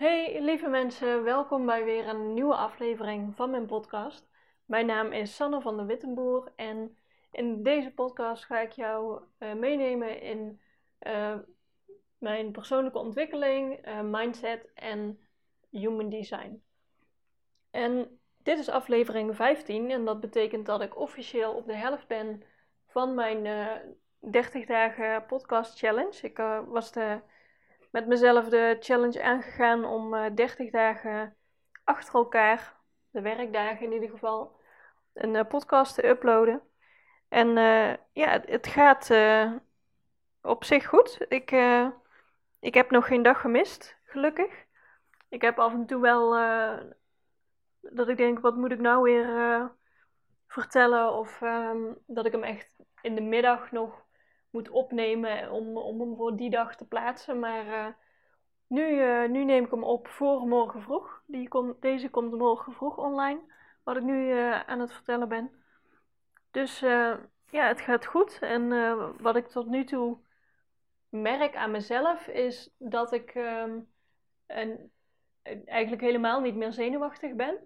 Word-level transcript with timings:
Hey 0.00 0.40
lieve 0.42 0.68
mensen, 0.68 1.24
welkom 1.24 1.66
bij 1.66 1.84
weer 1.84 2.08
een 2.08 2.34
nieuwe 2.34 2.54
aflevering 2.54 3.36
van 3.36 3.50
mijn 3.50 3.66
podcast. 3.66 4.28
Mijn 4.64 4.86
naam 4.86 5.12
is 5.12 5.36
Sanne 5.36 5.60
van 5.60 5.76
der 5.76 5.86
Wittenboer 5.86 6.52
en 6.56 6.96
in 7.32 7.62
deze 7.62 7.90
podcast 7.90 8.44
ga 8.44 8.60
ik 8.60 8.72
jou 8.72 9.22
uh, 9.38 9.52
meenemen 9.52 10.20
in 10.20 10.60
uh, 11.06 11.34
mijn 12.18 12.52
persoonlijke 12.52 12.98
ontwikkeling, 12.98 13.88
uh, 13.88 14.00
mindset 14.00 14.72
en 14.74 15.20
human 15.70 16.08
design. 16.08 16.62
En 17.70 18.20
dit 18.42 18.58
is 18.58 18.68
aflevering 18.68 19.36
15 19.36 19.90
en 19.90 20.04
dat 20.04 20.20
betekent 20.20 20.66
dat 20.66 20.80
ik 20.80 20.98
officieel 20.98 21.52
op 21.54 21.66
de 21.66 21.76
helft 21.76 22.06
ben 22.06 22.42
van 22.86 23.14
mijn 23.14 23.42
30 24.18 24.66
dagen 24.66 25.26
podcast 25.26 25.78
challenge. 25.78 26.18
Ik 26.22 26.36
was 26.66 26.92
de 26.92 27.20
met 27.90 28.06
mezelf 28.06 28.48
de 28.48 28.76
challenge 28.80 29.22
aangegaan 29.22 29.84
om 29.84 30.14
uh, 30.14 30.26
eh, 30.26 30.34
30 30.34 30.70
dagen 30.70 31.36
achter 31.84 32.14
elkaar, 32.14 32.76
de 33.10 33.20
werkdagen 33.20 33.86
in 33.86 33.92
ieder 33.92 34.10
geval, 34.10 34.60
een 35.12 35.34
uh, 35.34 35.44
podcast 35.48 35.94
te 35.94 36.08
uploaden. 36.08 36.62
En 37.28 37.48
uh, 37.48 37.94
ja, 38.12 38.40
het, 38.46 38.66
gaat 38.66 39.10
op 40.42 40.64
zich 40.64 40.86
goed. 40.86 41.24
Ik, 41.28 41.50
ik 42.60 42.74
heb 42.74 42.90
nog 42.90 43.06
geen 43.06 43.22
dag 43.22 43.40
gemist, 43.40 43.96
gelukkig. 44.04 44.64
Ik 45.28 45.42
heb 45.42 45.58
af 45.58 45.72
en 45.72 45.86
toe 45.86 46.00
wel 46.00 46.30
dat 47.80 48.08
ik 48.08 48.16
denk, 48.16 48.38
wat 48.38 48.56
moet 48.56 48.72
ik 48.72 48.80
nou 48.80 49.02
weer 49.02 49.70
vertellen? 50.46 51.12
Of 51.12 51.40
um, 51.40 51.98
dat 52.06 52.26
ik 52.26 52.32
hem 52.32 52.42
echt 52.42 52.76
in 53.02 53.14
de 53.14 53.20
middag 53.20 53.70
nog 53.70 54.04
moet 54.50 54.70
opnemen 54.70 55.50
om, 55.50 55.76
om 55.76 56.00
hem 56.00 56.16
voor 56.16 56.36
die 56.36 56.50
dag 56.50 56.76
te 56.76 56.86
plaatsen. 56.86 57.38
Maar 57.38 57.66
uh, 57.66 57.86
nu, 58.66 58.82
uh, 58.82 59.28
nu 59.28 59.44
neem 59.44 59.64
ik 59.64 59.70
hem 59.70 59.84
op 59.84 60.08
voor 60.08 60.46
morgen 60.46 60.82
vroeg. 60.82 61.22
Die 61.26 61.48
komt, 61.48 61.82
deze 61.82 62.10
komt 62.10 62.32
morgen 62.32 62.72
vroeg 62.72 62.98
online, 62.98 63.40
wat 63.82 63.96
ik 63.96 64.02
nu 64.02 64.34
uh, 64.34 64.60
aan 64.60 64.80
het 64.80 64.92
vertellen 64.92 65.28
ben. 65.28 65.50
Dus 66.50 66.80
ja, 67.50 67.66
het 67.66 67.80
gaat 67.80 68.06
goed. 68.06 68.38
En 68.40 68.68
wat 69.22 69.36
ik 69.36 69.46
tot 69.46 69.66
nu 69.66 69.84
toe 69.84 70.18
merk 71.08 71.56
aan 71.56 71.70
mezelf 71.70 72.26
is 72.26 72.74
dat 72.78 73.12
ik 73.12 73.34
een, 74.46 74.92
eigenlijk 75.64 76.02
helemaal 76.02 76.40
niet 76.40 76.54
meer 76.54 76.72
zenuwachtig 76.72 77.34
ben. 77.34 77.58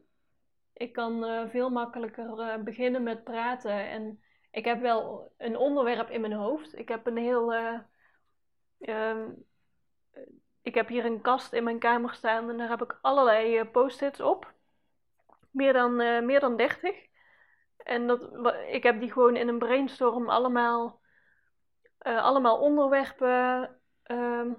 Ik 0.73 0.93
kan 0.93 1.49
veel 1.51 1.71
makkelijker 1.71 2.63
beginnen 2.63 3.03
met 3.03 3.25
praten 3.25 3.89
en 3.89 4.24
ik 4.55 4.65
heb 4.65 4.81
wel 4.81 5.33
een 5.37 5.57
onderwerp 5.57 6.11
in 6.11 6.21
mijn 6.21 6.33
hoofd. 6.33 6.79
Ik 6.79 6.89
heb 6.89 7.07
een 7.07 7.17
heel. 7.17 7.55
Uh, 7.55 7.79
uh, 8.79 9.27
ik 10.63 10.75
heb 10.75 10.89
hier 10.89 11.05
een 11.05 11.21
kast 11.21 11.53
in 11.53 11.65
mijn 11.65 11.79
kamer 11.79 12.15
staan 12.15 12.51
en 12.51 12.57
daar 12.57 12.69
heb 12.69 12.83
ik 12.83 12.99
allerlei 13.01 13.59
uh, 13.59 13.71
post-its 13.71 14.21
op. 14.21 14.53
Meer 15.51 15.73
dan, 15.73 16.01
uh, 16.01 16.23
meer 16.23 16.41
dan 16.41 16.57
30. 16.57 17.07
En 17.77 18.07
dat, 18.07 18.55
ik 18.69 18.83
heb 18.83 19.01
die 19.01 19.13
gewoon 19.13 19.37
in 19.37 19.49
een 19.49 19.59
brainstorm 19.59 20.29
allemaal, 20.29 21.01
allemaal 21.99 22.59
onderwerpen 22.59 23.71
ehm, 24.03 24.53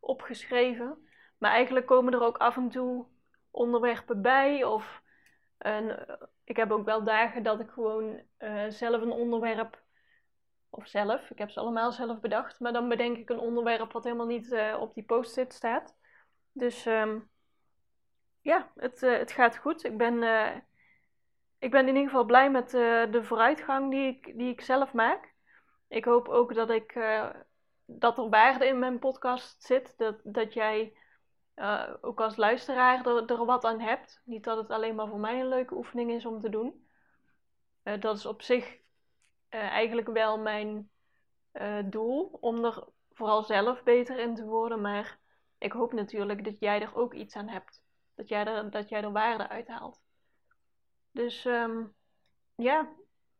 opgeschreven. 0.00 1.08
Maar 1.38 1.50
eigenlijk 1.50 1.86
komen 1.86 2.12
er 2.12 2.22
ook 2.22 2.38
af 2.38 2.56
en 2.56 2.68
toe 2.68 3.06
onderwerpen 3.50 4.22
bij 4.22 4.64
of 4.64 5.02
en 5.60 6.08
eh, 6.08 6.14
ik 6.50 6.56
heb 6.56 6.70
ook 6.70 6.84
wel 6.84 7.04
dagen 7.04 7.42
dat 7.42 7.60
ik 7.60 7.70
gewoon 7.70 8.22
uh, 8.38 8.64
zelf 8.68 9.02
een 9.02 9.10
onderwerp, 9.10 9.82
of 10.70 10.86
zelf, 10.86 11.30
ik 11.30 11.38
heb 11.38 11.50
ze 11.50 11.60
allemaal 11.60 11.92
zelf 11.92 12.20
bedacht, 12.20 12.60
maar 12.60 12.72
dan 12.72 12.88
bedenk 12.88 13.16
ik 13.16 13.30
een 13.30 13.38
onderwerp 13.38 13.92
wat 13.92 14.04
helemaal 14.04 14.26
niet 14.26 14.46
uh, 14.46 14.76
op 14.80 14.94
die 14.94 15.04
post-it 15.04 15.52
staat. 15.52 15.96
Dus 16.52 16.86
um, 16.86 17.30
ja, 18.40 18.70
het, 18.76 19.00
het 19.00 19.32
gaat 19.32 19.56
goed. 19.56 19.84
Ik 19.84 19.96
ben, 19.96 20.22
ik 21.58 21.70
ben 21.70 21.80
in 21.80 21.94
ieder 21.94 22.10
geval 22.10 22.24
blij 22.24 22.50
met 22.50 22.70
de 22.70 23.20
vooruitgang 23.22 23.90
die 23.90 24.06
ik, 24.06 24.38
die 24.38 24.52
ik 24.52 24.60
zelf 24.60 24.92
maak. 24.92 25.34
Ik 25.88 26.04
hoop 26.04 26.28
ook 26.28 26.54
dat, 26.54 26.70
ik, 26.70 26.98
dat 27.84 28.18
er 28.18 28.28
waarde 28.28 28.66
in 28.66 28.78
mijn 28.78 28.98
podcast 28.98 29.62
zit, 29.62 29.94
dat, 29.96 30.20
dat 30.22 30.52
jij 30.52 30.96
uh, 31.60 31.94
ook 32.00 32.20
als 32.20 32.36
luisteraar 32.36 33.06
er, 33.06 33.30
er, 33.30 33.44
wat 33.44 33.64
aan 33.64 33.80
hebt. 33.80 34.22
Niet 34.24 34.44
dat 34.44 34.56
het 34.56 34.70
alleen 34.70 34.94
maar 34.94 35.08
voor 35.08 35.18
mij 35.18 35.40
een 35.40 35.48
leuke 35.48 35.74
oefening 35.74 36.10
is 36.10 36.26
om 36.26 36.40
te 36.40 36.48
doen. 36.48 36.86
Uh, 37.84 38.00
dat 38.00 38.16
is 38.16 38.26
op 38.26 38.42
zich 38.42 38.66
uh, 39.50 39.60
eigenlijk 39.60 40.08
wel 40.08 40.38
mijn 40.38 40.90
doel, 41.84 42.38
om 42.40 42.64
er 42.64 42.84
vooral 43.12 43.42
zelf 43.42 43.82
beter 43.82 44.18
in 44.18 44.34
te 44.34 44.44
worden. 44.44 44.80
Maar 44.80 45.18
ik 45.58 45.72
hoop 45.72 45.92
natuurlijk 45.92 46.44
dat 46.44 46.58
jij 46.58 46.82
er 46.82 46.96
ook 46.96 47.14
iets 47.14 47.36
aan 47.36 47.48
hebt. 47.48 47.82
Dat 48.14 48.28
jij 48.28 48.44
er, 48.44 48.70
dat 48.70 48.88
jij 48.88 49.02
er 49.02 49.12
waarde 49.12 49.48
uit 49.48 49.68
haalt. 49.68 50.00
Dus 51.10 51.44
um, 51.44 51.94
ja, 52.54 52.88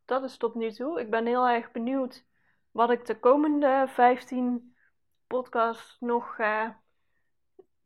dat 0.05 0.23
is 0.23 0.37
tot 0.37 0.55
nu 0.55 0.73
toe. 0.73 1.01
Ik 1.01 1.11
ben 1.11 1.27
heel 1.27 1.49
erg 1.49 1.73
benieuwd 1.73 2.25
wat 2.71 2.91
ik 2.91 3.07
de 3.07 3.19
komende 3.19 3.85
15 3.89 4.77
podcasts 5.27 5.97
nog 6.01 6.35
ga 6.35 6.81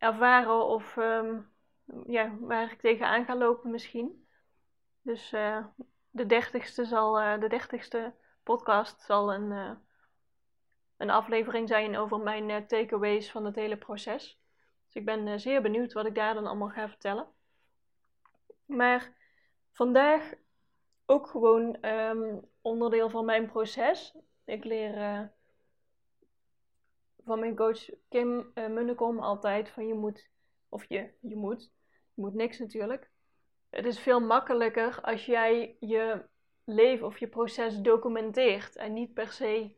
ervaren 0.04 0.66
of 0.66 0.96
um, 0.96 1.52
ja, 2.06 2.36
waar 2.40 2.72
ik 2.72 2.80
tegenaan 2.80 3.24
ga 3.24 3.36
lopen 3.36 3.70
misschien. 3.70 4.26
Dus 5.02 5.32
uh, 5.32 5.66
de 6.10 6.26
dertigste 6.26 6.84
zal, 6.84 7.20
uh, 7.20 7.40
de 7.40 7.48
dertigste 7.48 8.14
podcast 8.42 9.02
zal 9.02 9.34
een, 9.34 9.50
uh, 9.50 9.70
een 10.96 11.10
aflevering 11.10 11.68
zijn 11.68 11.96
over 11.96 12.18
mijn 12.18 12.66
takeaways 12.66 13.30
van 13.30 13.44
het 13.44 13.54
hele 13.54 13.76
proces. 13.76 14.40
Dus 14.86 14.94
ik 14.94 15.04
ben 15.04 15.40
zeer 15.40 15.62
benieuwd 15.62 15.92
wat 15.92 16.06
ik 16.06 16.14
daar 16.14 16.34
dan 16.34 16.46
allemaal 16.46 16.68
ga 16.68 16.88
vertellen. 16.88 17.26
Maar 18.64 19.12
vandaag 19.72 20.32
ook 21.06 21.26
gewoon 21.26 21.84
um, 21.84 22.48
onderdeel 22.60 23.10
van 23.10 23.24
mijn 23.24 23.46
proces. 23.46 24.16
Ik 24.44 24.64
leer 24.64 25.32
van 27.24 27.38
mijn 27.38 27.56
coach 27.56 27.88
Kim 28.08 28.50
uh, 28.54 28.66
Munnekom 28.66 29.18
altijd 29.18 29.68
van 29.68 29.86
je 29.86 29.94
moet, 29.94 30.30
of 30.68 30.84
je, 30.88 31.10
je 31.20 31.36
moet, 31.36 31.72
je 32.14 32.22
moet 32.22 32.34
niks 32.34 32.58
natuurlijk. 32.58 33.10
Het 33.70 33.86
is 33.86 33.98
veel 33.98 34.20
makkelijker 34.20 35.00
als 35.00 35.26
jij 35.26 35.76
je 35.80 36.24
leven 36.64 37.06
of 37.06 37.18
je 37.18 37.28
proces 37.28 37.80
documenteert 37.80 38.76
en 38.76 38.92
niet 38.92 39.14
per 39.14 39.32
se 39.32 39.74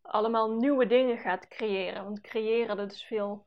allemaal 0.00 0.50
nieuwe 0.50 0.86
dingen 0.86 1.18
gaat 1.18 1.48
creëren. 1.48 2.04
Want 2.04 2.20
creëren, 2.20 2.76
dat 2.76 2.92
is 2.92 3.04
veel, 3.04 3.46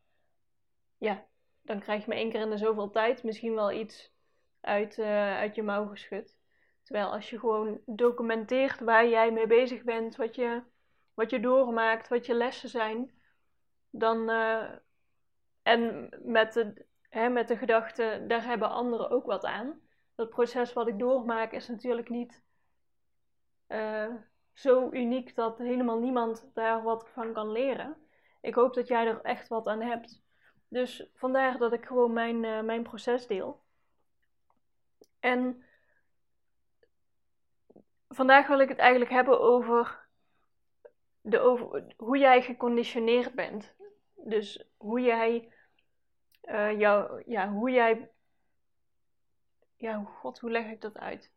ja, 0.98 1.26
dan 1.62 1.80
krijg 1.80 2.02
je 2.02 2.08
maar 2.08 2.18
één 2.18 2.30
keer 2.32 2.42
in 2.42 2.50
de 2.50 2.58
zoveel 2.58 2.90
tijd 2.90 3.24
misschien 3.24 3.54
wel 3.56 3.72
iets 3.72 4.14
uit, 4.62 4.98
uh, 4.98 5.38
uit 5.38 5.56
je 5.56 5.64
mouw 5.64 5.86
geschud. 5.88 6.38
Terwijl 6.84 7.12
als 7.12 7.30
je 7.30 7.40
gewoon 7.40 7.82
documenteert 7.86 8.80
waar 8.80 9.08
jij 9.08 9.32
mee 9.32 9.48
bezig 9.48 9.84
bent, 9.84 10.16
wat 10.16 10.36
je, 10.36 10.62
wat 11.14 11.30
je 11.30 11.40
doormaakt, 11.40 12.08
wat 12.08 12.26
je 12.26 12.34
lessen 12.34 12.70
zijn, 12.70 13.19
dan, 13.90 14.30
uh, 14.30 14.72
en 15.62 16.10
met 16.24 16.54
de, 16.54 16.86
hè, 17.10 17.30
met 17.30 17.48
de 17.48 17.58
gedachte, 17.58 18.24
daar 18.28 18.44
hebben 18.44 18.70
anderen 18.70 19.10
ook 19.10 19.26
wat 19.26 19.46
aan. 19.46 19.82
Dat 20.16 20.30
proces 20.30 20.74
wat 20.74 20.88
ik 20.88 21.00
doormaak 21.00 21.52
is 21.52 21.68
natuurlijk 21.68 22.10
niet 22.10 22.44
uh, 23.68 24.14
zo 24.54 24.90
uniek 24.92 25.36
dat 25.36 25.58
helemaal 25.58 26.00
niemand 26.00 26.50
daar 26.54 26.84
wat 26.84 27.10
van 27.10 27.34
kan 27.34 27.52
leren. 27.52 27.98
Ik 28.42 28.56
hoop 28.56 28.74
dat 28.74 28.88
jij 28.88 29.08
er 29.08 29.22
echt 29.22 29.48
wat 29.48 29.68
aan 29.68 29.82
hebt. 29.82 30.22
Dus 30.68 31.10
vandaar 31.14 31.58
dat 31.58 31.74
ik 31.74 31.86
gewoon 31.86 32.14
mijn, 32.14 32.44
uh, 32.44 32.62
mijn 32.62 32.84
proces 32.84 33.28
deel. 33.28 33.64
En 35.20 35.64
vandaag 38.10 38.48
wil 38.48 38.60
ik 38.60 38.70
het 38.70 38.78
eigenlijk 38.78 39.12
hebben 39.12 39.40
over, 39.40 40.08
de, 41.22 41.40
over 41.40 41.86
hoe 41.98 42.18
jij 42.18 42.42
geconditioneerd 42.42 43.34
bent. 43.34 43.76
Dus 44.24 44.64
hoe 44.78 45.02
jij 45.02 45.54
uh, 46.44 46.80
jou, 46.80 47.24
ja, 47.26 47.50
hoe 47.50 47.72
jij, 47.72 48.12
ja, 49.76 50.04
god, 50.04 50.40
hoe 50.40 50.52
leg 50.52 50.66
ik 50.66 50.82
dat 50.82 50.98
uit? 50.98 51.32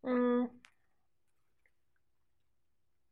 Mm. 0.00 0.60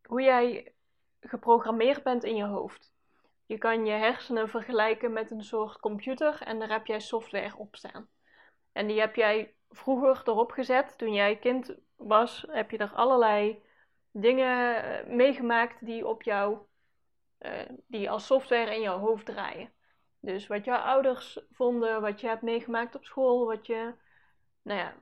Hoe 0.02 0.22
jij 0.22 0.74
geprogrammeerd 1.20 2.02
bent 2.02 2.24
in 2.24 2.36
je 2.36 2.44
hoofd. 2.44 2.94
Je 3.46 3.58
kan 3.58 3.86
je 3.86 3.92
hersenen 3.92 4.48
vergelijken 4.48 5.12
met 5.12 5.30
een 5.30 5.44
soort 5.44 5.80
computer 5.80 6.42
en 6.42 6.58
daar 6.58 6.70
heb 6.70 6.86
jij 6.86 7.00
software 7.00 7.56
op 7.56 7.76
staan. 7.76 8.08
En 8.72 8.86
die 8.86 9.00
heb 9.00 9.14
jij 9.14 9.54
vroeger 9.70 10.22
erop 10.24 10.50
gezet. 10.50 10.98
Toen 10.98 11.12
jij 11.12 11.36
kind 11.36 11.76
was, 11.96 12.46
heb 12.50 12.70
je 12.70 12.78
er 12.78 12.92
allerlei 12.94 13.62
dingen 14.10 14.82
eh, 14.82 15.06
meegemaakt 15.06 15.84
die 15.84 16.06
op 16.06 16.22
jou 16.22 16.52
uh, 16.52 16.58
die 17.86 18.10
als 18.10 18.26
software 18.26 18.74
in 18.74 18.80
jouw 18.80 18.98
hoofd 18.98 19.26
draaien. 19.26 19.72
Dus 20.20 20.46
wat 20.46 20.64
jouw 20.64 20.78
ouders 20.78 21.38
vonden, 21.50 22.00
wat 22.00 22.20
je 22.20 22.26
hebt 22.26 22.42
meegemaakt 22.42 22.94
op 22.94 23.04
school, 23.04 23.46
wat 23.46 23.66
je, 23.66 23.94
nou 24.62 24.78
ja, 24.78 24.94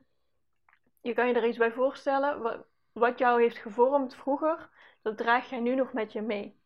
je 1.00 1.12
kan 1.14 1.28
je 1.28 1.34
er 1.34 1.46
iets 1.46 1.58
bij 1.58 1.72
voorstellen. 1.72 2.42
Wat, 2.42 2.66
wat 2.92 3.18
jou 3.18 3.42
heeft 3.42 3.58
gevormd 3.58 4.14
vroeger, 4.14 4.70
dat 5.02 5.16
draag 5.16 5.50
jij 5.50 5.60
nu 5.60 5.74
nog 5.74 5.92
met 5.92 6.12
je 6.12 6.20
mee. 6.20 6.60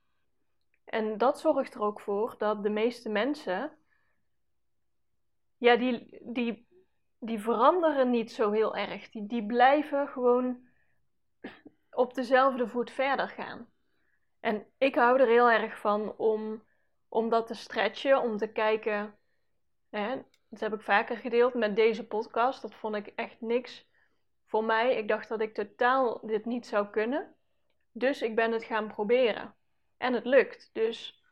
En 0.85 1.19
dat 1.19 1.41
zorgt 1.41 1.75
er 1.75 1.81
ook 1.81 2.01
voor 2.01 2.35
dat 2.39 2.63
de 2.63 2.71
meeste 2.71 3.09
mensen 3.09 3.79
ja, 5.59 5.77
die, 5.77 6.19
die, 6.23 6.69
die 7.19 7.41
veranderen 7.41 8.11
niet 8.11 8.33
zo 8.33 8.51
heel 8.51 8.77
erg. 8.77 9.11
Die, 9.11 9.27
die 9.27 9.47
blijven 9.47 10.09
gewoon 10.09 10.69
op 11.91 12.15
dezelfde 12.15 12.69
voet 12.69 12.91
verder 12.91 13.29
gaan. 13.29 13.69
En 14.49 14.67
ik 14.79 14.95
hou 14.95 15.21
er 15.21 15.27
heel 15.27 15.51
erg 15.51 15.79
van 15.79 16.17
om, 16.17 16.65
om 17.09 17.29
dat 17.29 17.47
te 17.47 17.55
stretchen, 17.55 18.21
om 18.21 18.37
te 18.37 18.53
kijken. 18.53 19.19
Hè, 19.91 20.17
dat 20.49 20.61
heb 20.61 20.73
ik 20.73 20.81
vaker 20.81 21.17
gedeeld 21.17 21.55
met 21.55 21.77
deze 21.77 22.07
podcast. 22.07 22.63
Dat 22.63 22.75
vond 22.75 22.95
ik 22.95 23.07
echt 23.07 23.41
niks 23.41 23.89
voor 24.47 24.65
mij. 24.65 24.97
Ik 24.97 25.09
dacht 25.09 25.29
dat 25.29 25.41
ik 25.41 25.55
totaal 25.55 26.21
dit 26.27 26.45
niet 26.45 26.67
zou 26.67 26.87
kunnen. 26.87 27.35
Dus 27.93 28.23
ik 28.23 28.35
ben 28.35 28.53
het 28.53 28.65
gaan 28.65 28.89
proberen. 28.89 29.55
En 29.97 30.13
het 30.13 30.25
lukt. 30.25 30.71
Dus 30.73 31.25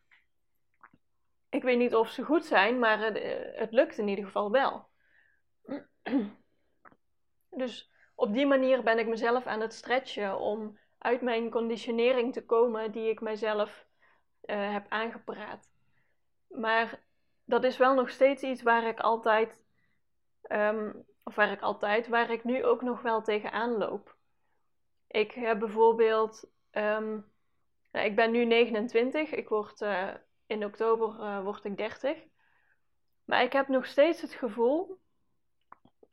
ik 1.48 1.62
weet 1.62 1.78
niet 1.78 1.94
of 1.94 2.10
ze 2.10 2.22
goed 2.22 2.44
zijn, 2.44 2.78
maar 2.78 2.98
het, 2.98 3.16
eh, 3.16 3.58
het 3.58 3.72
lukt 3.72 3.98
in 3.98 4.08
ieder 4.08 4.24
geval 4.24 4.50
wel. 4.50 4.88
Dus 7.50 7.92
op 8.14 8.32
die 8.32 8.46
manier 8.46 8.82
ben 8.82 8.98
ik 8.98 9.06
mezelf 9.06 9.46
aan 9.46 9.60
het 9.60 9.74
stretchen 9.74 10.38
om 10.38 10.78
uit 10.98 11.20
mijn 11.20 11.50
conditionering 11.50 12.32
te 12.32 12.44
komen 12.44 12.92
die 12.92 13.10
ik 13.10 13.20
mijzelf 13.20 13.86
uh, 14.42 14.72
heb 14.72 14.86
aangepraat. 14.88 15.70
Maar 16.48 17.00
dat 17.44 17.64
is 17.64 17.76
wel 17.76 17.94
nog 17.94 18.10
steeds 18.10 18.42
iets 18.42 18.62
waar 18.62 18.84
ik 18.84 19.00
altijd, 19.00 19.60
um, 20.48 21.04
of 21.22 21.34
waar 21.34 21.52
ik 21.52 21.60
altijd, 21.60 22.08
waar 22.08 22.30
ik 22.30 22.44
nu 22.44 22.64
ook 22.64 22.82
nog 22.82 23.02
wel 23.02 23.22
tegenaan 23.22 23.76
loop. 23.76 24.16
Ik 25.06 25.32
heb 25.32 25.58
bijvoorbeeld, 25.58 26.50
um, 26.70 27.32
nou, 27.92 28.06
ik 28.06 28.16
ben 28.16 28.30
nu 28.30 28.44
29, 28.44 29.30
ik 29.30 29.48
word 29.48 29.80
uh, 29.80 30.14
in 30.46 30.64
oktober 30.64 31.08
uh, 31.20 31.42
word 31.42 31.64
ik 31.64 31.76
30. 31.76 32.18
Maar 33.24 33.42
ik 33.42 33.52
heb 33.52 33.68
nog 33.68 33.86
steeds 33.86 34.20
het 34.20 34.32
gevoel 34.32 35.00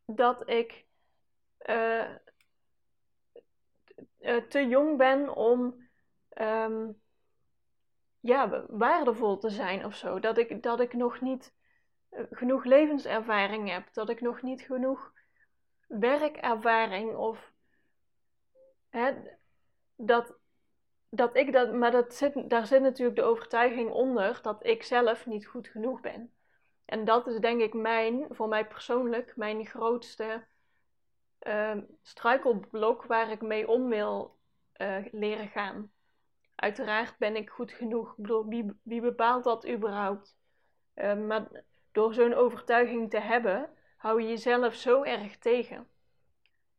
dat 0.06 0.50
ik 0.50 0.86
uh, 4.24 4.44
te 4.44 4.68
jong 4.68 4.98
ben 4.98 5.36
om 5.36 5.88
um, 6.38 7.02
ja, 8.20 8.66
waardevol 8.68 9.38
te 9.38 9.50
zijn 9.50 9.86
of 9.86 9.96
zo. 9.96 10.20
Dat 10.20 10.38
ik, 10.38 10.64
dat 10.64 10.80
ik 10.80 10.94
nog 10.94 11.22
niet 11.22 11.54
genoeg 12.32 12.64
levenservaring 12.64 13.70
heb. 13.70 13.94
Dat 13.94 14.10
ik 14.10 14.22
nog 14.22 14.42
niet 14.42 14.62
genoeg 14.62 15.14
werkervaring 15.88 17.16
of 17.16 17.54
hè, 18.90 19.14
dat, 19.96 20.36
dat 21.10 21.36
ik 21.36 21.54
dat, 21.54 21.74
maar 21.74 21.92
dat 21.92 22.32
daar 22.48 22.68
zit 22.68 22.82
natuurlijk 22.82 23.18
de 23.18 23.24
overtuiging 23.24 23.92
onder 23.92 24.40
dat 24.42 24.66
ik 24.66 24.84
zelf 24.84 25.26
niet 25.26 25.48
goed 25.48 25.68
genoeg 25.68 26.02
ben. 26.02 26.34
En 26.86 27.06
dat 27.06 27.28
is 27.28 27.40
denk 27.40 27.62
ik 27.62 27.74
mijn, 27.74 28.26
voor 28.30 28.48
mij 28.48 28.68
persoonlijk, 28.68 29.36
mijn 29.36 29.66
grootste 29.66 30.46
struikelblok 32.02 33.06
waar 33.06 33.32
ik 33.32 33.42
mee 33.42 33.68
om 33.68 33.90
wil 33.90 34.38
uh, 34.78 35.06
leren 35.12 35.48
gaan. 35.48 35.92
Uiteraard 36.56 37.18
ben 37.18 37.36
ik 37.36 37.50
goed 37.50 37.72
genoeg. 37.72 38.10
Ik 38.10 38.16
bedoel, 38.16 38.48
wie, 38.84 39.02
bepaalt 39.02 39.44
dat 39.44 39.68
überhaupt? 39.68 40.38
Uh, 40.96 41.16
maar 41.16 41.64
door 41.92 42.14
zo'n 42.14 42.34
overtuiging 42.34 43.10
te 43.10 43.20
hebben, 43.20 43.70
hou 43.98 44.22
je 44.22 44.28
jezelf 44.28 44.74
zo 44.74 45.04
erg 45.04 45.38
tegen. 45.38 45.88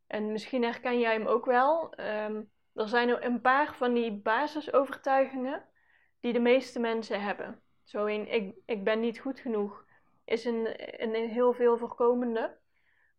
En 0.06 0.32
misschien 0.32 0.62
herken 0.62 0.99
jij 0.99 1.12
hem 1.12 1.26
ook 1.26 1.44
wel. 1.44 1.94
Um, 2.00 2.50
er 2.75 2.88
zijn 2.88 3.25
een 3.25 3.40
paar 3.40 3.75
van 3.75 3.94
die 3.94 4.12
basisovertuigingen 4.12 5.69
die 6.20 6.32
de 6.32 6.40
meeste 6.40 6.81
mensen 6.81 7.22
hebben. 7.22 7.62
Zo 7.82 8.05
in 8.05 8.32
ik, 8.32 8.55
ik 8.66 8.84
ben 8.84 9.00
niet 9.00 9.19
goed 9.19 9.40
genoeg 9.40 9.84
is 10.25 10.44
een, 10.44 10.69
een, 11.02 11.28
heel 11.28 11.52
veel 11.52 11.78
voorkomende. 11.78 12.56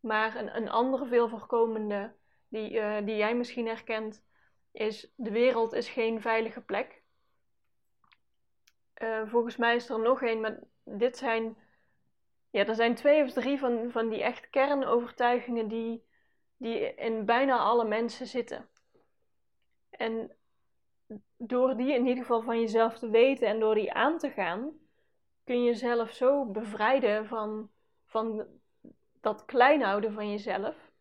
Maar 0.05 0.35
een, 0.35 0.55
een 0.55 0.69
andere 0.69 1.05
veel 1.05 1.29
voorkomende 1.29 2.13
die, 2.47 2.71
uh, 2.71 2.97
die 3.05 3.15
jij 3.15 3.35
misschien 3.35 3.67
herkent 3.67 4.23
is 4.71 5.13
de 5.15 5.31
wereld 5.31 5.73
is 5.73 5.89
geen 5.89 6.21
veilige 6.21 6.61
plek. 6.61 7.03
Uh, 9.01 9.21
volgens 9.25 9.55
mij 9.55 9.75
is 9.75 9.89
er 9.89 9.99
nog 9.99 10.21
één, 10.21 10.41
maar 10.41 10.59
dit 10.83 11.17
zijn, 11.17 11.57
ja, 12.49 12.65
er 12.65 12.75
zijn 12.75 12.95
twee 12.95 13.23
of 13.23 13.31
drie 13.31 13.59
van, 13.59 13.91
van 13.91 14.09
die 14.09 14.23
echt 14.23 14.49
kernovertuigingen 14.49 15.67
die, 15.67 16.05
die 16.57 16.95
in 16.95 17.25
bijna 17.25 17.57
alle 17.57 17.85
mensen 17.85 18.27
zitten. 18.27 18.69
En 19.89 20.35
door 21.37 21.77
die 21.77 21.93
in 21.93 22.05
ieder 22.05 22.23
geval 22.23 22.41
van 22.41 22.59
jezelf 22.59 22.99
te 22.99 23.09
weten 23.09 23.47
en 23.47 23.59
door 23.59 23.75
die 23.75 23.93
aan 23.93 24.17
te 24.17 24.29
gaan, 24.29 24.71
kun 25.43 25.63
je 25.63 25.65
jezelf 25.65 26.11
zo 26.11 26.45
bevrijden 26.45 27.27
van, 27.27 27.69
van 28.05 28.47
dat 29.25 29.45
klein 29.45 29.81
houden 29.81 30.13
van 30.13 30.29
jezelf. 30.29 30.91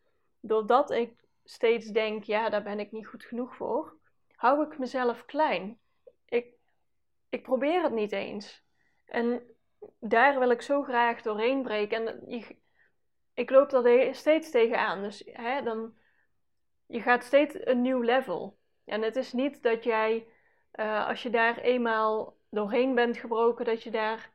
Doordat 0.40 0.90
ik 0.90 1.24
steeds 1.44 1.86
denk, 1.86 2.24
ja, 2.24 2.48
daar 2.48 2.62
ben 2.62 2.80
ik 2.80 2.92
niet 2.92 3.06
goed 3.06 3.24
genoeg 3.24 3.56
voor, 3.56 3.96
hou 4.34 4.64
ik 4.64 4.78
mezelf 4.78 5.24
klein. 5.24 5.78
Ik, 6.24 6.54
ik 7.28 7.42
probeer 7.42 7.82
het 7.82 7.92
niet 7.92 8.12
eens. 8.12 8.64
En 9.04 9.42
daar 10.00 10.38
wil 10.38 10.50
ik 10.50 10.62
zo 10.62 10.82
graag 10.82 11.22
doorheen 11.22 11.62
breken. 11.62 12.06
En 12.06 12.22
je, 12.26 12.56
ik 13.34 13.50
loop 13.50 13.70
daar 13.70 14.14
steeds 14.14 14.50
tegenaan. 14.50 15.02
Dus 15.02 15.22
hè, 15.24 15.62
dan, 15.62 15.94
je 16.86 17.00
gaat 17.00 17.24
steeds 17.24 17.54
een 17.58 17.82
nieuw 17.82 18.00
level. 18.00 18.58
En 18.84 19.02
het 19.02 19.16
is 19.16 19.32
niet 19.32 19.62
dat 19.62 19.84
jij, 19.84 20.26
uh, 20.74 21.08
als 21.08 21.22
je 21.22 21.30
daar 21.30 21.58
eenmaal 21.58 22.36
doorheen 22.50 22.94
bent 22.94 23.16
gebroken, 23.16 23.64
dat 23.64 23.82
je 23.82 23.90
daar 23.90 24.30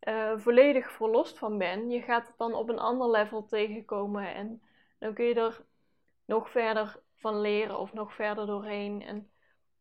uh, 0.00 0.32
volledig 0.36 0.92
verlost 0.92 1.38
van 1.38 1.58
bent. 1.58 1.92
Je 1.92 2.00
gaat 2.00 2.26
het 2.26 2.36
dan 2.38 2.54
op 2.54 2.68
een 2.68 2.78
ander 2.78 3.10
level 3.10 3.46
tegenkomen 3.46 4.34
en 4.34 4.62
dan 4.98 5.14
kun 5.14 5.24
je 5.24 5.34
er 5.34 5.64
nog 6.24 6.50
verder 6.50 7.00
van 7.16 7.40
leren 7.40 7.78
of 7.78 7.92
nog 7.92 8.14
verder 8.14 8.46
doorheen. 8.46 9.02
En 9.02 9.30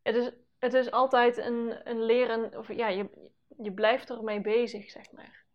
het 0.02 0.16
is, 0.16 0.31
het 0.60 0.74
is 0.74 0.92
altijd 0.92 1.38
een, 1.38 1.90
een 1.90 2.04
leren, 2.04 2.58
of 2.58 2.74
ja, 2.74 2.88
je, 2.88 3.30
je 3.58 3.72
blijft 3.72 4.10
ermee 4.10 4.42
bezig, 4.42 4.90
zeg 4.90 5.12
maar. 5.12 5.46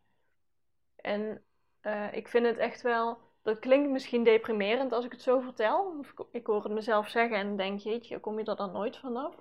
En 0.97 1.45
uh, 1.83 2.13
ik 2.13 2.29
vind 2.29 2.47
het 2.47 2.57
echt 2.57 2.83
wel 2.83 3.19
dat 3.43 3.59
klinkt 3.59 3.91
misschien 3.91 4.25
deprimerend 4.25 4.93
als 4.93 5.05
ik 5.05 5.13
het 5.13 5.23
zo 5.23 5.41
vertel. 5.41 6.05
Ik 6.31 6.47
hoor 6.47 6.63
het 6.63 6.73
mezelf 6.73 7.09
zeggen 7.09 7.37
en 7.37 7.57
denk, 7.57 7.81
jeetje, 7.81 8.21
kom 8.21 8.39
je 8.39 8.45
er 8.45 8.57
dan 8.57 8.73
nooit 8.73 8.97
vanaf? 8.97 9.35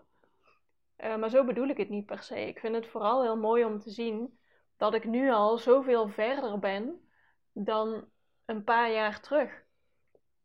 Uh, 0.98 1.16
maar 1.16 1.30
zo 1.30 1.44
bedoel 1.44 1.68
ik 1.68 1.78
het 1.78 1.90
niet 1.90 2.06
per 2.06 2.24
se. 2.24 2.48
Ik 2.48 2.60
vind 2.60 2.76
het 2.76 2.88
vooral 2.88 3.22
heel 3.22 3.38
mooi 3.38 3.66
om 3.66 3.80
te 3.80 3.90
zien 3.90 4.40
dat 4.82 4.94
ik 4.94 5.06
nu 5.06 5.32
al 5.32 5.58
zoveel 5.58 6.08
verder 6.10 6.60
ben 6.60 7.10
dan 7.52 8.10
een 8.46 8.64
paar 8.64 8.92
jaar 8.92 9.22
terug. 9.22 9.64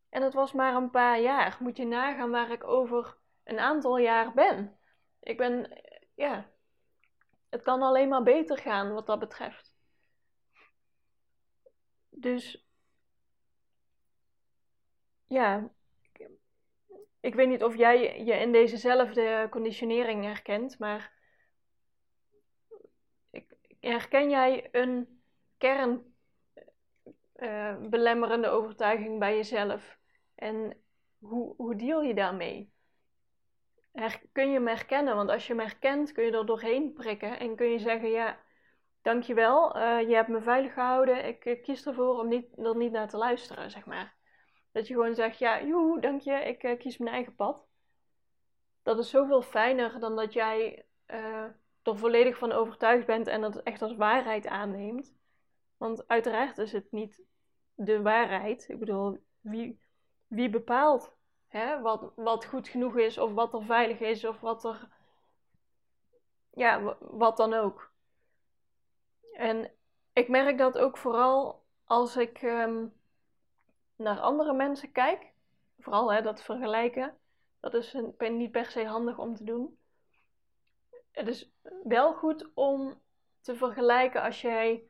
En 0.09 0.23
het 0.23 0.35
was 0.35 0.53
maar 0.53 0.75
een 0.75 0.91
paar 0.91 1.21
jaar. 1.21 1.57
Moet 1.61 1.77
je 1.77 1.85
nagaan 1.85 2.31
waar 2.31 2.51
ik 2.51 2.65
over 2.65 3.17
een 3.45 3.59
aantal 3.59 3.99
jaar 3.99 4.33
ben. 4.33 4.79
Ik 5.21 5.37
ben, 5.37 5.83
ja, 6.15 6.51
het 7.49 7.63
kan 7.63 7.83
alleen 7.83 8.09
maar 8.09 8.23
beter 8.23 8.59
gaan 8.59 8.93
wat 8.93 9.07
dat 9.07 9.19
betreft. 9.19 9.75
Dus 12.09 12.67
ja, 15.27 15.71
ik 17.21 17.35
weet 17.35 17.49
niet 17.49 17.63
of 17.63 17.77
jij 17.77 18.25
je 18.25 18.35
in 18.35 18.53
dezezelfde 18.53 19.47
conditionering 19.51 20.25
herkent, 20.25 20.79
maar 20.79 21.16
herken 23.87 24.31
jij 24.31 24.69
een 24.73 25.21
kern 25.59 26.15
uh, 27.37 27.77
belemmerende 27.77 28.49
overtuiging 28.49 29.19
bij 29.19 29.37
jezelf? 29.37 29.99
En 30.35 30.83
hoe, 31.19 31.55
hoe 31.57 31.77
deal 31.77 32.03
je 32.03 32.15
daarmee? 32.15 32.75
Kun 34.33 34.47
je 34.47 34.53
hem 34.53 34.67
herkennen? 34.67 35.17
Want 35.17 35.31
als 35.31 35.47
je 35.47 35.53
hem 35.53 35.63
herkent, 35.63 36.13
kun 36.13 36.25
je 36.25 36.33
er 36.33 36.47
doorheen 36.47 36.93
prikken 36.93 37.39
en 37.39 37.57
kun 37.57 37.67
je 37.67 37.79
zeggen: 37.79 38.11
Ja, 38.11 38.39
dankjewel, 39.03 39.77
uh, 39.77 40.09
je 40.09 40.15
hebt 40.15 40.29
me 40.29 40.41
veilig 40.41 40.73
gehouden. 40.73 41.25
Ik, 41.25 41.63
kies 41.63 41.87
ervoor 41.87 42.19
om 42.19 42.29
niet, 42.29 42.59
er 42.59 42.77
niet 42.77 42.93
naar 42.93 43.09
te 43.09 43.17
luisteren, 43.17 43.71
zeg 43.71 43.87
maar. 43.87 44.15
Dat 44.73 44.87
je 44.87 44.95
gewoon 44.95 45.15
zegt, 45.15 45.39
ja, 45.39 45.65
joe, 45.65 46.01
dank 46.01 46.21
je, 46.21 46.33
ik 46.33 46.63
uh, 46.63 46.79
kies 46.79 46.99
mijn 46.99 47.15
eigen 47.15 47.35
pad. 47.35 47.67
Dat 48.83 48.99
is 48.99 49.11
zoveel 49.11 49.43
fijner 49.43 50.01
dan 50.01 50.17
dat 50.17 50.33
jij 50.33 50.87
er 51.87 51.99
volledig 51.99 52.39
van 52.39 52.53
overtuigd 52.53 53.07
bent 53.07 53.27
en 53.27 53.41
dat 53.41 53.63
echt 53.63 53.83
als 53.83 53.97
waarheid 53.97 54.47
aanneemt. 54.47 55.15
Want 55.77 56.09
uiteraard 56.09 56.59
is 56.59 56.73
het 56.73 56.93
niet 56.93 57.23
de 57.75 58.03
waarheid. 58.03 58.69
Ik 58.69 58.79
bedoel, 58.79 59.19
wie, 59.41 59.81
wie 60.27 60.51
bepaalt 60.51 61.17
hè, 61.47 61.81
wat, 61.81 62.13
wat 62.15 62.45
goed 62.45 62.69
genoeg 62.69 62.97
is 62.97 63.19
of 63.19 63.33
wat 63.33 63.55
er 63.55 63.65
veilig 63.65 64.01
is 64.01 64.25
of 64.25 64.41
wat 64.41 64.65
er. 64.65 64.89
Ja, 66.51 66.97
wat 67.01 67.37
dan 67.37 67.55
ook. 67.55 67.93
En 69.33 69.71
ik 70.13 70.29
merk 70.29 70.59
dat 70.59 70.79
ook 70.79 70.97
vooral 70.97 71.65
als 71.85 72.17
ik 72.17 72.43
um, 72.43 72.93
naar 73.97 74.21
andere 74.21 74.53
mensen 74.53 74.93
kijk, 74.93 75.33
vooral 75.79 76.13
hè, 76.13 76.23
dat 76.23 76.43
vergelijken, 76.43 77.17
dat 77.61 77.75
is 77.75 77.93
een, 77.93 78.37
niet 78.37 78.51
per 78.51 78.71
se 78.71 78.87
handig 78.87 79.19
om 79.19 79.35
te 79.35 79.45
doen. 79.45 79.79
Het 81.17 81.29
is 81.29 81.51
wel 81.85 82.15
goed 82.15 82.51
om 82.55 83.01
te 83.41 83.57
vergelijken 83.57 84.23
als 84.23 84.41
jij 84.41 84.83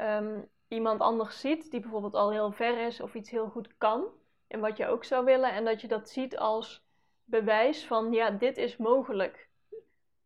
um, 0.00 0.50
iemand 0.68 1.00
anders 1.00 1.40
ziet, 1.40 1.70
die 1.70 1.80
bijvoorbeeld 1.80 2.14
al 2.14 2.30
heel 2.30 2.52
ver 2.52 2.86
is 2.86 3.00
of 3.00 3.14
iets 3.14 3.30
heel 3.30 3.48
goed 3.48 3.76
kan, 3.76 4.08
en 4.46 4.60
wat 4.60 4.76
je 4.76 4.86
ook 4.86 5.04
zou 5.04 5.24
willen, 5.24 5.52
en 5.52 5.64
dat 5.64 5.80
je 5.80 5.88
dat 5.88 6.08
ziet 6.08 6.38
als 6.38 6.84
bewijs 7.24 7.86
van, 7.86 8.12
ja, 8.12 8.30
dit 8.30 8.56
is 8.56 8.76
mogelijk. 8.76 9.48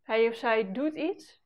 Hij 0.02 0.28
of 0.28 0.34
zij 0.34 0.72
doet 0.72 0.94
iets, 0.94 1.42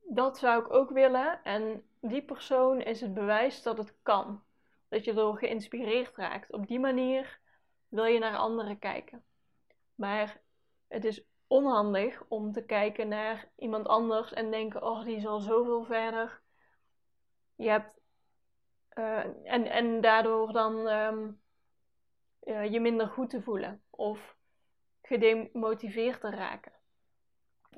dat 0.00 0.38
zou 0.38 0.64
ik 0.64 0.72
ook 0.72 0.90
willen, 0.90 1.42
en 1.42 1.84
die 2.00 2.22
persoon 2.22 2.80
is 2.80 3.00
het 3.00 3.14
bewijs 3.14 3.62
dat 3.62 3.78
het 3.78 3.94
kan. 4.02 4.42
Dat 4.88 5.04
je 5.04 5.12
door 5.12 5.38
geïnspireerd 5.38 6.16
raakt. 6.16 6.52
Op 6.52 6.66
die 6.66 6.80
manier 6.80 7.40
wil 7.88 8.04
je 8.04 8.18
naar 8.18 8.36
anderen 8.36 8.78
kijken. 8.78 9.24
Maar 9.94 10.40
het 10.88 11.04
is 11.04 11.29
onhandig 11.50 12.22
om 12.28 12.52
te 12.52 12.64
kijken 12.64 13.08
naar 13.08 13.48
iemand 13.56 13.88
anders 13.88 14.32
en 14.32 14.50
denken: 14.50 14.82
oh, 14.82 15.04
die 15.04 15.16
is 15.16 15.26
al 15.26 15.40
zoveel 15.40 15.84
verder. 15.84 16.40
Je 17.54 17.68
hebt. 17.68 18.00
Uh, 18.94 19.24
en, 19.44 19.66
en 19.66 20.00
daardoor 20.00 20.52
dan 20.52 20.74
uh, 22.42 22.70
je 22.70 22.80
minder 22.80 23.06
goed 23.06 23.30
te 23.30 23.42
voelen 23.42 23.82
of 23.90 24.36
gedemotiveerd 25.02 26.20
te 26.20 26.30
raken. 26.30 26.72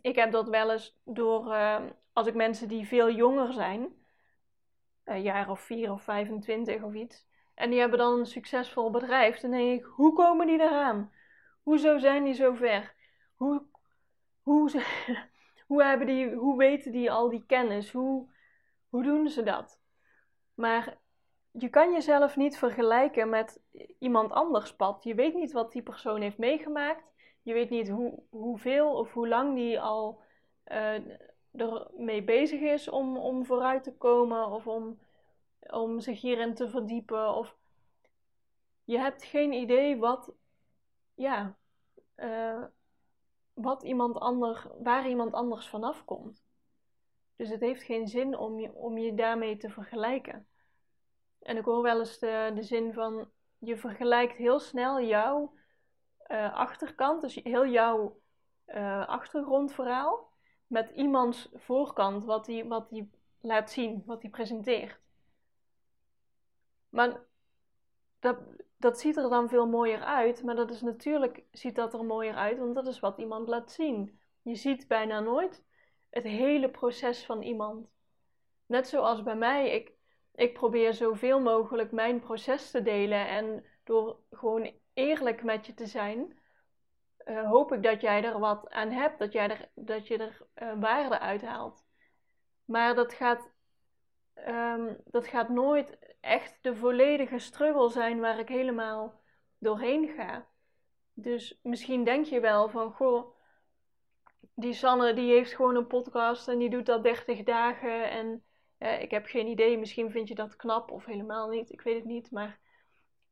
Ik 0.01 0.17
heb 0.17 0.33
dat 0.33 0.49
wel 0.49 0.71
eens 0.71 0.99
door, 1.05 1.47
uh, 1.47 1.81
als 2.13 2.27
ik 2.27 2.35
mensen 2.35 2.69
die 2.69 2.87
veel 2.87 3.11
jonger 3.11 3.53
zijn, 3.53 4.05
een 5.05 5.23
jaar 5.23 5.51
of 5.51 5.61
vier 5.61 5.93
of 5.93 6.03
25 6.03 6.83
of 6.83 6.95
iets, 6.95 7.27
en 7.55 7.71
die 7.71 7.81
hebben 7.81 7.99
dan 7.99 8.19
een 8.19 8.27
succesvol 8.27 8.91
bedrijf, 8.91 9.41
dan 9.41 9.51
denk 9.51 9.81
ik: 9.81 9.87
hoe 9.87 10.13
komen 10.13 10.47
die 10.47 10.61
eraan? 10.61 11.13
Hoezo 11.63 11.99
zijn 11.99 12.25
die 12.25 12.35
zo 12.35 12.55
ver? 12.55 12.95
Hoe, 13.43 13.63
hoe, 15.67 15.83
hebben 15.83 16.07
die, 16.07 16.35
hoe 16.35 16.57
weten 16.59 16.93
die 16.93 17.11
al 17.11 17.29
die 17.29 17.45
kennis? 17.47 17.93
Hoe, 17.93 18.29
hoe 18.89 19.03
doen 19.03 19.29
ze 19.29 19.43
dat? 19.43 19.81
Maar 20.55 20.99
je 21.51 21.69
kan 21.69 21.93
jezelf 21.93 22.37
niet 22.37 22.59
vergelijken 22.59 23.29
met 23.29 23.63
iemand 23.99 24.33
anders 24.33 24.77
pad. 24.77 25.05
Je 25.05 25.15
weet 25.15 25.35
niet 25.35 25.53
wat 25.53 25.73
die 25.73 25.83
persoon 25.83 26.21
heeft 26.21 26.39
meegemaakt. 26.39 27.11
Je 27.43 27.53
weet 27.53 27.71
niet 27.71 27.89
hoe, 27.89 28.23
hoeveel 28.31 28.97
of 28.97 29.13
hoe 29.13 29.29
lang 29.29 29.55
die 29.55 29.81
al 29.81 30.21
uh, 30.67 30.99
ermee 31.53 32.23
bezig 32.23 32.61
is 32.61 32.89
om, 32.89 33.17
om 33.17 33.45
vooruit 33.45 33.83
te 33.83 33.97
komen 33.97 34.47
of 34.47 34.67
om, 34.67 34.99
om 35.61 36.01
zich 36.01 36.21
hierin 36.21 36.55
te 36.55 36.69
verdiepen. 36.69 37.35
Of 37.35 37.57
je 38.85 38.99
hebt 38.99 39.25
geen 39.25 39.53
idee 39.53 39.97
wat, 39.97 40.33
ja, 41.15 41.57
uh, 42.17 42.63
wat 43.55 43.83
iemand 43.83 44.19
ander, 44.19 44.71
waar 44.83 45.09
iemand 45.09 45.33
anders 45.33 45.69
vanaf 45.69 46.05
komt. 46.05 46.45
Dus 47.37 47.49
het 47.49 47.61
heeft 47.61 47.83
geen 47.83 48.09
zin 48.09 48.37
om 48.39 48.61
je, 48.61 48.73
om 48.75 48.99
je 48.99 49.15
daarmee 49.15 49.57
te 49.57 49.71
vergelijken. 49.71 50.47
En 51.39 51.57
ik 51.57 51.65
hoor 51.65 51.83
wel 51.83 51.99
eens 51.99 52.19
de, 52.19 52.51
de 52.55 52.63
zin 52.63 52.93
van 52.93 53.31
je 53.59 53.77
vergelijkt 53.77 54.37
heel 54.37 54.61
snel 54.61 55.01
jouw 55.01 55.55
uh, 56.29 56.55
achterkant, 56.55 57.21
dus 57.21 57.35
heel 57.35 57.67
jouw 57.67 58.21
uh, 58.67 59.09
achtergrondverhaal, 59.09 60.31
met 60.67 60.91
iemands 60.91 61.49
voorkant, 61.55 62.25
wat 62.25 62.47
hij 62.47 62.67
wat 62.67 62.89
die 62.89 63.11
laat 63.41 63.71
zien, 63.71 64.03
wat 64.07 64.23
hij 64.23 64.31
presenteert. 64.31 65.01
Maar 66.89 67.21
dat, 68.19 68.39
dat 68.83 69.01
ziet 69.01 69.17
er 69.17 69.29
dan 69.29 69.49
veel 69.49 69.67
mooier 69.67 70.03
uit. 70.03 70.43
Maar 70.43 70.55
dat 70.55 70.71
is 70.71 70.81
natuurlijk, 70.81 71.45
ziet 71.51 71.75
dat 71.75 71.95
er 71.95 72.05
mooier 72.05 72.35
uit, 72.35 72.59
want 72.59 72.75
dat 72.75 72.87
is 72.87 73.01
wat 73.01 73.19
iemand 73.19 73.49
laat 73.49 73.73
zien. 73.73 74.21
Je 74.43 74.55
ziet 74.55 74.89
bijna 74.89 75.21
nooit 75.21 75.65
het 76.11 76.25
hele 76.25 76.71
proces 76.71 77.25
van 77.25 77.43
iemand. 77.43 77.89
Net 78.67 78.89
zoals 78.89 79.23
bij 79.23 79.37
mij, 79.37 79.71
ik, 79.71 79.93
ik 80.35 80.55
probeer 80.55 80.95
zoveel 80.95 81.41
mogelijk 81.41 81.93
mijn 81.93 82.21
proces 82.21 82.71
te 82.71 82.83
delen. 82.83 83.29
En 83.29 83.65
door 83.85 84.19
gewoon 84.31 84.73
eerlijk 84.95 85.43
met 85.43 85.67
je 85.67 85.75
te 85.75 85.87
zijn, 85.87 86.39
uh, 87.25 87.51
hoop 87.51 87.73
ik 87.73 87.83
dat 87.83 88.01
jij 88.01 88.25
er 88.25 88.39
wat 88.39 88.71
aan 88.71 88.91
hebt, 88.91 89.19
dat, 89.19 89.33
jij 89.33 89.49
er, 89.49 89.69
dat 89.75 90.07
je 90.07 90.19
er 90.19 90.47
uh, 90.55 90.81
waarde 90.81 91.19
uithaalt. 91.19 91.85
Maar 92.65 92.95
dat 92.95 93.13
gaat, 93.13 93.51
um, 94.49 94.97
dat 95.05 95.27
gaat 95.27 95.49
nooit 95.49 96.12
echt 96.23 96.59
de 96.61 96.77
volledige 96.77 97.39
struggle 97.39 97.91
zijn 97.91 98.21
waar 98.21 98.39
ik 98.39 98.49
helemaal 98.49 99.21
doorheen 99.59 100.09
ga. 100.09 100.47
Dus 101.15 101.59
misschien 101.63 102.05
denk 102.05 102.27
je 102.27 102.41
wel 102.41 102.69
van, 102.69 102.93
goh, 102.93 103.37
die 104.55 104.73
Sanne 104.73 105.15
die 105.15 105.33
heeft 105.33 105.55
gewoon 105.55 105.77
een 105.77 105.87
podcast 105.87 106.49
en 106.49 106.59
die 106.59 106.71
doet 106.71 106.87
dat 106.87 107.03
30 107.03 107.43
dagen 107.43 108.11
en 108.11 108.45
ik 108.79 109.11
heb 109.11 109.27
geen 109.27 109.47
idee, 109.47 109.79
misschien 109.79 110.11
vind 110.11 110.29
je 110.29 110.35
dat 110.35 110.57
knap 110.57 110.91
of 110.91 111.05
helemaal 111.05 111.49
niet, 111.49 111.73
ik 111.73 111.81
weet 111.81 111.95
het 111.95 112.05
niet, 112.05 112.31
maar 112.31 112.61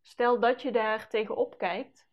stel 0.03 0.41
dat 0.41 0.63
je 0.63 0.73
daar 0.73 1.09
tegenop 1.09 1.59
kijkt, 1.59 2.09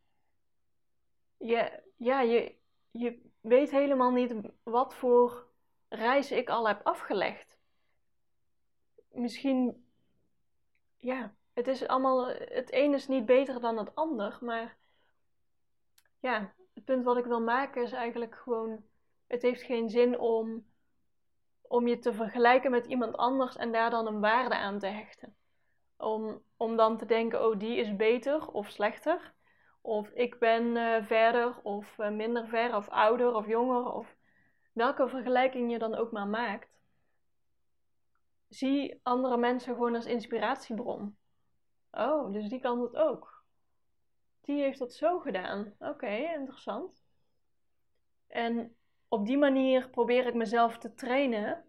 je, 1.37 1.81
ja, 1.97 2.21
je, 2.21 2.55
je 2.91 3.21
weet 3.41 3.71
helemaal 3.71 4.11
niet 4.11 4.35
wat 4.63 4.95
voor 4.95 5.47
reis 5.89 6.31
ik 6.31 6.49
al 6.49 6.67
heb 6.67 6.79
afgelegd. 6.83 7.59
Misschien 9.11 9.86
ja, 10.97 11.33
het 11.53 11.67
is 11.67 11.87
allemaal, 11.87 12.27
het 12.27 12.73
een 12.73 12.93
is 12.93 13.07
niet 13.07 13.25
beter 13.25 13.59
dan 13.59 13.77
het 13.77 13.95
ander, 13.95 14.37
maar 14.41 14.77
ja, 16.19 16.53
het 16.73 16.85
punt 16.85 17.03
wat 17.03 17.17
ik 17.17 17.25
wil 17.25 17.41
maken 17.41 17.83
is 17.83 17.91
eigenlijk 17.91 18.35
gewoon, 18.35 18.83
het 19.27 19.41
heeft 19.41 19.61
geen 19.61 19.89
zin 19.89 20.19
om, 20.19 20.65
om 21.61 21.87
je 21.87 21.99
te 21.99 22.13
vergelijken 22.13 22.71
met 22.71 22.85
iemand 22.85 23.17
anders 23.17 23.55
en 23.55 23.71
daar 23.71 23.89
dan 23.89 24.07
een 24.07 24.19
waarde 24.19 24.55
aan 24.55 24.79
te 24.79 24.87
hechten. 24.87 25.35
Om, 25.97 26.41
om 26.57 26.75
dan 26.75 26.97
te 26.97 27.05
denken, 27.05 27.45
oh 27.45 27.59
die 27.59 27.77
is 27.77 27.95
beter 27.95 28.47
of 28.47 28.69
slechter, 28.69 29.33
of 29.81 30.09
ik 30.09 30.39
ben 30.39 30.75
uh, 30.75 31.03
verder 31.03 31.59
of 31.63 31.97
uh, 31.97 32.09
minder 32.09 32.47
ver 32.47 32.75
of 32.75 32.89
ouder 32.89 33.33
of 33.33 33.47
jonger 33.47 33.91
of 33.91 34.15
welke 34.73 35.07
vergelijking 35.07 35.71
je 35.71 35.79
dan 35.79 35.95
ook 35.95 36.11
maar 36.11 36.27
maakt 36.27 36.76
zie 38.47 38.99
andere 39.03 39.37
mensen 39.37 39.73
gewoon 39.73 39.95
als 39.95 40.05
inspiratiebron. 40.05 41.17
Oh, 41.91 42.31
dus 42.33 42.49
die 42.49 42.59
kan 42.59 42.79
dat 42.79 42.95
ook. 42.95 43.43
Die 44.41 44.61
heeft 44.61 44.79
dat 44.79 44.93
zo 44.93 45.19
gedaan. 45.19 45.73
Oké, 45.79 46.07
interessant. 46.07 47.05
En 48.27 48.75
op 49.07 49.25
die 49.25 49.37
manier 49.37 49.89
probeer 49.89 50.25
ik 50.25 50.33
mezelf 50.33 50.77
te 50.77 50.93
trainen 50.93 51.65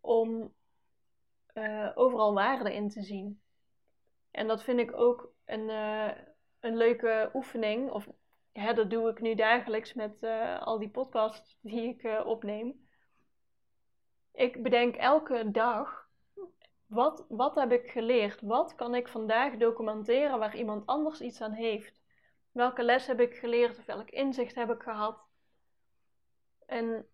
om 0.00 0.54
uh, 1.54 1.90
overal 1.94 2.34
waarde 2.34 2.74
in 2.74 2.88
te 2.88 3.02
zien. 3.02 3.40
En 4.30 4.46
dat 4.46 4.62
vind 4.62 4.78
ik 4.78 4.96
ook 4.96 5.32
een, 5.44 5.68
uh, 5.68 6.10
een 6.60 6.76
leuke 6.76 7.30
oefening. 7.34 7.90
Of 7.90 8.08
hè, 8.52 8.74
dat 8.74 8.90
doe 8.90 9.10
ik 9.10 9.20
nu 9.20 9.34
dagelijks 9.34 9.94
met 9.94 10.22
uh, 10.22 10.62
al 10.62 10.78
die 10.78 10.90
podcasts 10.90 11.58
die 11.60 11.88
ik 11.88 12.26
opneem. 12.26 12.88
Ik 14.32 14.62
bedenk 14.62 14.96
elke 14.96 15.50
dag 15.50 16.05
wat, 16.86 17.24
wat 17.28 17.54
heb 17.54 17.72
ik 17.72 17.90
geleerd? 17.90 18.40
Wat 18.40 18.74
kan 18.74 18.94
ik 18.94 19.08
vandaag 19.08 19.56
documenteren 19.56 20.38
waar 20.38 20.56
iemand 20.56 20.86
anders 20.86 21.20
iets 21.20 21.40
aan 21.40 21.52
heeft? 21.52 22.00
Welke 22.52 22.82
les 22.82 23.06
heb 23.06 23.20
ik 23.20 23.34
geleerd 23.34 23.78
of 23.78 23.84
welk 23.86 24.10
inzicht 24.10 24.54
heb 24.54 24.70
ik 24.70 24.82
gehad? 24.82 25.18
En 26.66 27.06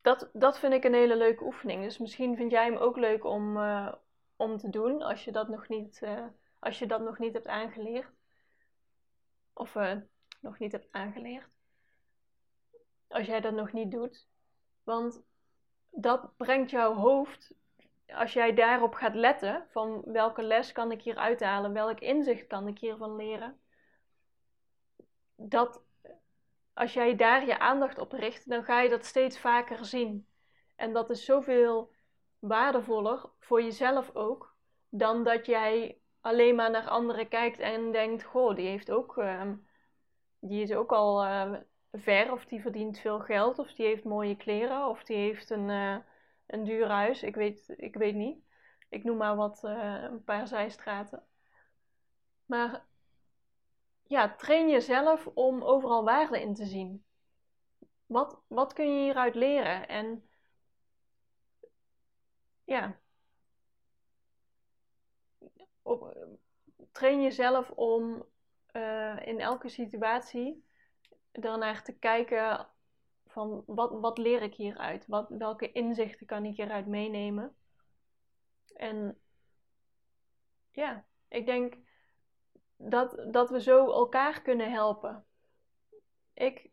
dat, 0.00 0.30
dat 0.32 0.58
vind 0.58 0.72
ik 0.72 0.84
een 0.84 0.94
hele 0.94 1.16
leuke 1.16 1.44
oefening. 1.44 1.82
Dus 1.82 1.98
misschien 1.98 2.36
vind 2.36 2.50
jij 2.50 2.64
hem 2.64 2.76
ook 2.76 2.96
leuk 2.96 3.24
om, 3.24 3.56
uh, 3.56 3.92
om 4.36 4.56
te 4.56 4.70
doen 4.70 5.02
als 5.02 5.24
je 5.24 5.32
dat 5.32 5.48
nog 5.48 5.68
niet, 5.68 6.00
uh, 6.02 6.26
als 6.58 6.78
je 6.78 6.86
dat 6.86 7.00
nog 7.00 7.18
niet 7.18 7.32
hebt 7.32 7.46
aangeleerd. 7.46 8.10
Of 9.52 9.74
uh, 9.74 9.96
nog 10.40 10.58
niet 10.58 10.72
hebt 10.72 10.88
aangeleerd. 10.90 11.48
Als 13.08 13.26
jij 13.26 13.40
dat 13.40 13.52
nog 13.52 13.72
niet 13.72 13.90
doet. 13.90 14.28
Want 14.82 15.22
dat 15.90 16.36
brengt 16.36 16.70
jouw 16.70 16.94
hoofd 16.94 17.54
als 18.14 18.32
jij 18.32 18.54
daarop 18.54 18.94
gaat 18.94 19.14
letten, 19.14 19.66
van 19.68 20.02
welke 20.04 20.42
les 20.42 20.72
kan 20.72 20.92
ik 20.92 21.02
hier 21.02 21.16
uithalen, 21.16 21.72
welk 21.72 22.00
inzicht 22.00 22.46
kan 22.46 22.68
ik 22.68 22.78
hiervan 22.78 23.16
leren, 23.16 23.60
dat 25.36 25.84
als 26.74 26.92
jij 26.92 27.16
daar 27.16 27.46
je 27.46 27.58
aandacht 27.58 27.98
op 27.98 28.12
richt, 28.12 28.48
dan 28.48 28.64
ga 28.64 28.80
je 28.80 28.88
dat 28.88 29.04
steeds 29.04 29.38
vaker 29.38 29.84
zien. 29.84 30.28
En 30.76 30.92
dat 30.92 31.10
is 31.10 31.24
zoveel 31.24 31.94
waardevoller 32.38 33.30
voor 33.38 33.62
jezelf 33.62 34.14
ook, 34.14 34.56
dan 34.88 35.24
dat 35.24 35.46
jij 35.46 35.98
alleen 36.20 36.54
maar 36.54 36.70
naar 36.70 36.88
anderen 36.88 37.28
kijkt 37.28 37.58
en 37.58 37.92
denkt: 37.92 38.24
Goh, 38.24 38.56
die 38.56 38.68
heeft 38.68 38.90
ook, 38.90 39.16
uh, 39.16 39.52
die 40.40 40.62
is 40.62 40.72
ook 40.72 40.92
al 40.92 41.24
uh, 41.24 41.52
ver, 41.92 42.32
of 42.32 42.44
die 42.44 42.60
verdient 42.60 42.98
veel 42.98 43.20
geld, 43.20 43.58
of 43.58 43.72
die 43.72 43.86
heeft 43.86 44.04
mooie 44.04 44.36
kleren, 44.36 44.88
of 44.88 45.04
die 45.04 45.16
heeft 45.16 45.50
een. 45.50 45.68
Uh, 45.68 45.96
een 46.46 46.64
duur 46.64 46.88
huis. 46.88 47.22
Ik 47.22 47.34
weet, 47.34 47.74
ik 47.76 47.94
weet 47.94 48.14
niet. 48.14 48.44
Ik 48.88 49.04
noem 49.04 49.16
maar 49.16 49.36
wat, 49.36 49.64
uh, 49.64 50.02
een 50.02 50.24
paar 50.24 50.46
zijstraten. 50.48 51.26
Maar 52.46 52.86
ja, 54.02 54.34
train 54.34 54.68
jezelf 54.68 55.26
om 55.26 55.62
overal 55.62 56.04
waarde 56.04 56.40
in 56.40 56.54
te 56.54 56.66
zien. 56.66 57.04
Wat, 58.06 58.40
wat 58.46 58.72
kun 58.72 58.94
je 58.94 59.02
hieruit 59.02 59.34
leren? 59.34 59.88
En 59.88 60.28
ja, 62.64 62.98
train 66.96 67.22
jezelf 67.22 67.70
om 67.70 68.24
uh, 68.72 69.26
in 69.26 69.40
elke 69.40 69.68
situatie 69.68 70.64
ernaar 71.32 71.82
te 71.82 71.92
kijken 71.92 72.68
van 73.36 73.62
wat, 73.66 74.00
wat 74.00 74.18
leer 74.18 74.42
ik 74.42 74.54
hieruit? 74.54 75.06
Wat, 75.06 75.28
welke 75.28 75.72
inzichten 75.72 76.26
kan 76.26 76.44
ik 76.44 76.56
hieruit 76.56 76.86
meenemen? 76.86 77.56
En 78.74 79.18
ja, 80.70 81.04
ik 81.28 81.46
denk 81.46 81.74
dat, 82.76 83.26
dat 83.30 83.50
we 83.50 83.60
zo 83.60 83.92
elkaar 83.92 84.42
kunnen 84.42 84.70
helpen. 84.70 85.24
Ik 86.34 86.70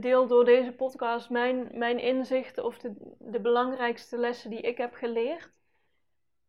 deel 0.00 0.26
door 0.26 0.44
deze 0.44 0.72
podcast 0.72 1.30
mijn, 1.30 1.78
mijn 1.78 1.98
inzichten 1.98 2.64
of 2.64 2.78
de, 2.78 3.14
de 3.18 3.40
belangrijkste 3.40 4.18
lessen 4.18 4.50
die 4.50 4.60
ik 4.60 4.78
heb 4.78 4.94
geleerd. 4.94 5.52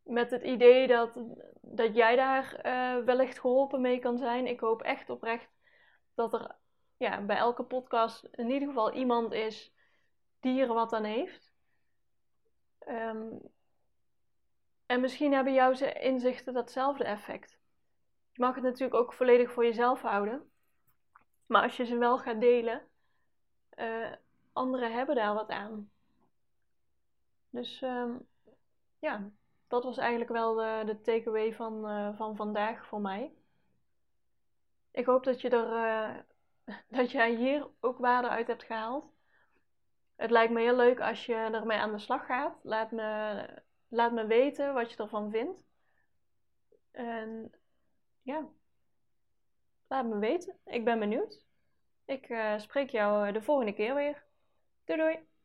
Met 0.02 0.30
het 0.30 0.42
idee 0.42 0.86
dat, 0.86 1.22
dat 1.60 1.94
jij 1.94 2.16
daar 2.16 2.60
uh, 2.66 3.04
wellicht 3.04 3.38
geholpen 3.38 3.80
mee 3.80 3.98
kan 3.98 4.18
zijn. 4.18 4.46
Ik 4.46 4.60
hoop 4.60 4.82
echt 4.82 5.10
oprecht 5.10 5.50
dat 6.14 6.32
er 6.32 6.56
ja, 6.96 7.20
bij 7.20 7.36
elke 7.36 7.62
podcast 7.62 8.24
in 8.24 8.50
ieder 8.50 8.68
geval 8.68 8.92
iemand 8.92 9.32
is 9.32 9.72
die 10.40 10.60
er 10.60 10.74
wat 10.74 10.92
aan 10.92 11.04
heeft. 11.04 11.52
Ehm, 12.78 13.36
en 14.86 15.00
misschien 15.00 15.32
hebben 15.32 15.52
jouw 15.52 15.72
inzichten 15.92 16.54
datzelfde 16.54 17.04
effect. 17.04 17.58
Je 18.32 18.42
mag 18.42 18.54
het 18.54 18.64
natuurlijk 18.64 18.94
ook 18.94 19.12
volledig 19.12 19.52
voor 19.52 19.64
jezelf 19.64 20.02
houden. 20.02 20.50
Maar 21.46 21.62
als 21.62 21.76
je 21.76 21.84
ze 21.84 21.96
wel 21.98 22.18
gaat 22.18 22.40
delen, 22.40 22.82
uh, 23.76 24.12
anderen 24.52 24.92
hebben 24.92 25.14
daar 25.14 25.34
wat 25.34 25.48
aan. 25.48 25.90
Dus 27.50 27.82
um, 27.82 28.26
ja, 28.98 29.30
dat 29.66 29.84
was 29.84 29.96
eigenlijk 29.96 30.30
wel 30.30 30.54
de, 30.54 30.82
de 30.86 31.00
takeaway 31.00 31.54
van, 31.54 31.90
uh, 31.90 32.16
van 32.16 32.36
vandaag 32.36 32.86
voor 32.86 33.00
mij. 33.00 33.32
Ik 34.90 35.06
hoop 35.06 35.24
dat 35.24 35.40
je 35.40 35.48
er 35.48 35.68
uh, 35.68 36.22
dat 36.88 37.10
jij 37.10 37.34
hier 37.34 37.68
ook 37.80 37.98
waarde 37.98 38.28
uit 38.28 38.46
hebt 38.46 38.64
gehaald. 38.64 39.14
Het 40.16 40.30
lijkt 40.30 40.52
me 40.52 40.60
heel 40.60 40.76
leuk 40.76 41.00
als 41.00 41.26
je 41.26 41.34
ermee 41.34 41.78
aan 41.78 41.92
de 41.92 41.98
slag 41.98 42.26
gaat. 42.26 42.58
Laat 42.62 42.90
me, 42.90 43.62
laat 43.88 44.12
me 44.12 44.26
weten 44.26 44.74
wat 44.74 44.90
je 44.90 44.96
ervan 44.96 45.30
vindt. 45.30 45.64
En 46.90 47.52
ja, 48.22 48.48
laat 49.88 50.06
me 50.06 50.18
weten. 50.18 50.58
Ik 50.64 50.84
ben 50.84 50.98
benieuwd. 50.98 51.44
Ik 52.04 52.28
uh, 52.28 52.58
spreek 52.58 52.90
jou 52.90 53.32
de 53.32 53.42
volgende 53.42 53.72
keer 53.72 53.94
weer. 53.94 54.24
Doei 54.84 54.98
doei! 54.98 55.35